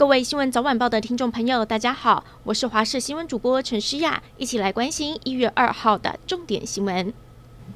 [0.00, 7.12] 各位新闻早晚报的听众朋友，大家好，我是华视新闻主播陈诗雅，一起来关心一月二号的重点新闻。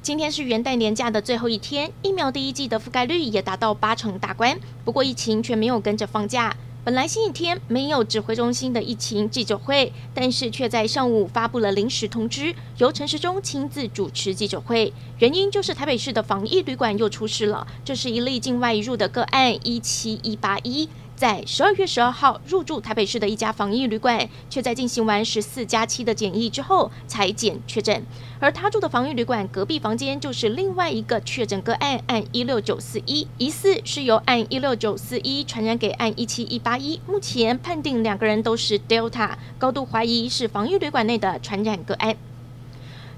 [0.01, 6.55] 今天是元旦年假的最后一天，疫苗第一季的覆盖率也达到八成大关，不过疫情却没有跟着放假。
[6.83, 14.91] 本来星期天没有指挥中心的疫情记者会，但是却在上午发布了临时通知，由陈时中亲自主持记者会。
[15.19, 20.89] 原因就是台北市的防疫旅馆又出事了，这是一例境外入的个案一七一八一。
[21.15, 28.03] 在十二月十二号入住台北市的一家防疫旅馆，却在进行完十四加七的检疫之后才检确诊，
[28.37, 42.17] 而他住的防疫旅馆隔壁房间就是另外一个确诊个案，按一六九四一，疑似是由按一六九四一传染给按一七一八一，目前判定两个人都是 Delta，高度怀疑是防疫旅馆内的传染个案。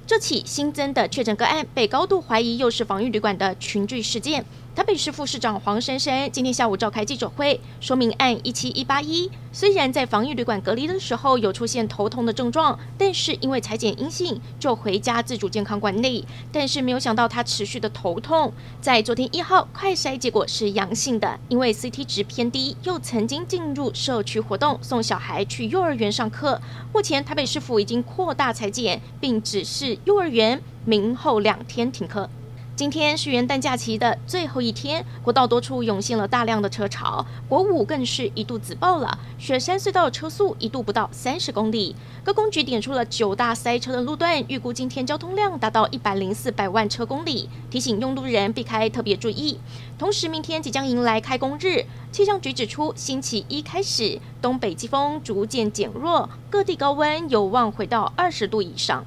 [0.06, 4.46] 这起新增的确诊个案被高度怀疑又是防疫旅馆的群聚事件。
[4.78, 9.28] 台北市副市长黄珊珊今天下午召开记者会，说明案一七一八一。
[9.52, 26.62] 虽然在防疫旅馆隔离的时候有出现头痛的症状，但是因为采检阴性就回家自主健康管理，但是没有想到他持续的头痛，在昨天一号快筛结果是阳性的，因为 CT 值偏低，又曾经进入社区活动，送小孩去幼儿园上课，
[26.94, 32.30] 目前台北市府已经扩大采检，并指示幼儿园明后两天停课。
[32.78, 41.96] 今天是元旦假期的最后一天，国道多处涌现了大量的车潮，国五更是一度挤爆了，雪山隧道车速一度不到三十公里。
[42.24, 49.60] 各公局点出了九大塞车的路段，预估今天交通量达到一百零四百万车公里，提醒用路人避开特别注意。
[49.98, 59.04] 同时，明天即将迎来开工日，气象局指出，星期一开始东北季风逐渐减弱，各地高温有望回到二十度以上。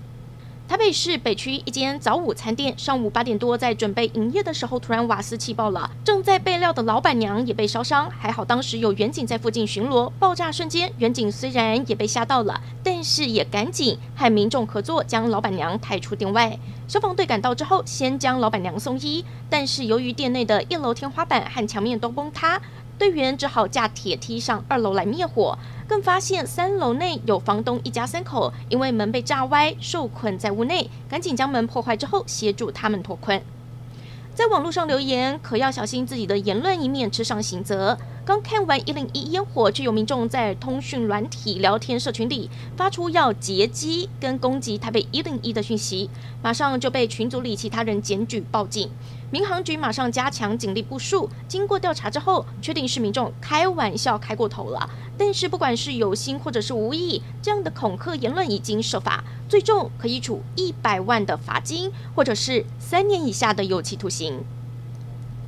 [0.71, 8.09] 台北市北区一间早午餐店，上午八点多在准备营业的时候，突然瓦斯气爆了，正在备料的老板娘也被烧伤。
[8.09, 16.57] 还好当时有员警在附近巡逻，爆炸瞬间，员警虽然也被吓到了，但是也赶紧和民众合作，将老板娘抬出店外。
[16.87, 22.61] 消防队赶到之后，先将老板娘送医，但是由于店内的一楼天花板和墙面都崩塌。
[23.01, 25.57] 队员只好架铁梯上二楼来灭火，
[25.89, 33.43] 更发现三楼内有房东一家三口，因为门被炸歪，受困在屋内，赶紧将门破坏之后协助他们脱困。
[34.35, 37.97] 在网络上留言，可要小心自己的言论，以免吃上刑责。
[38.31, 46.09] 刚看完一零一烟火，就有民众在通讯软体聊天社群里发出要劫机跟攻击台北一零一的讯息，
[46.41, 48.89] 马上就被群组里其他人检举报警。
[49.33, 54.89] 民航局马上加强警力部署，经过调查之后，确定是民众开玩笑开过头了。
[55.19, 64.45] 但是不管是有心或者是无意，这样的恐吓言论已经设法，最重可以处一百万的罚金，或者是三年以下的有期徒刑。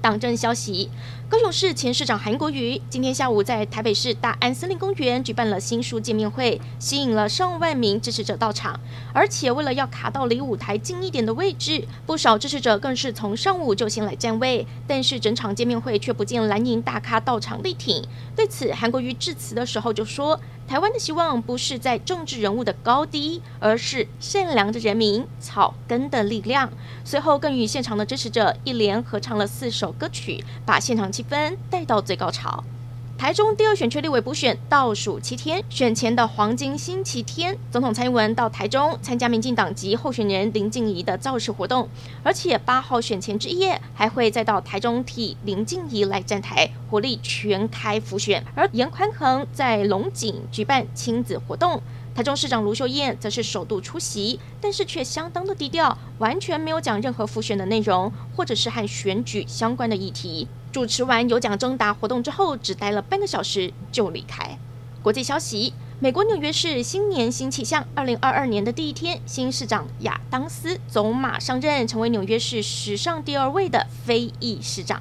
[0.02, 0.90] 党政消息：
[1.28, 8.80] 高雄市前市长韩国瑜今天下午在台北市大安森林公园举办了新书见面会，吸引了上万名支持者到场。
[9.14, 14.66] 而且为了要卡到离舞台近一点的位置，不少支持者更是从上午就先来占位。
[14.88, 18.04] 但是整场见面会却不见蓝营大咖到场力挺。
[18.34, 20.40] 对此，韩国瑜致辞的时候就说。
[20.72, 26.72] 台湾的希望不是在政治人物的高低，而是善良的人民、草根的力量。
[27.04, 32.64] 随后更与现场的支持者一连合唱了四首歌曲，把现场气氛带到最高潮。
[33.22, 41.88] 台中第二选区立委补选倒数七天，选前的黄金星期天，总统蔡英文到台中参加民进党籍候选人林静怡的造势活动，
[42.24, 48.44] 而且八号选前之夜还会再到台中替林静怡来站台，火力全开辅选。
[48.56, 51.80] 而严宽恒在龙井举办亲子活动，
[52.14, 60.46] 台中市长卢秀燕则是首度出席，但是却相当的低调，完全没有讲任何复选的内容，或者是和选举相关的议题。
[60.70, 64.58] 主持完有奖征答活动之后，只待了半个小时就离开。
[65.02, 75.00] 国际消息：美国纽约市新年新气象，二零二二年的第一天，新市长亚当斯走马上任，成为纽约市史上第二位的非裔市长。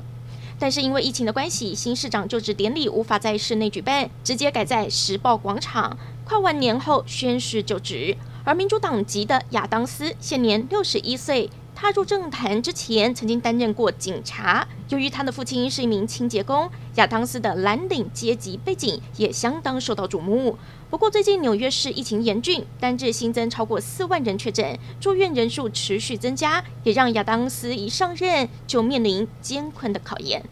[0.58, 5.98] 但是因为疫情的关系，新市长就职典礼无法在室内举办，直接改在时报广场。
[6.32, 11.50] 跨完年后宣誓就职，而民主党籍的亚当斯现年六十一岁。
[11.76, 14.66] 踏入政坛之前，曾经担任过警察。
[14.88, 20.58] 由于他的父亲是一名清洁工，亚当斯的蓝领阶级背景也相当受到瞩目。
[20.90, 30.46] 不过，最近纽约市疫情严峻，单日新增超过四万人确诊，住院人数持续增加，也让亚当斯一上任就面临艰困的考验。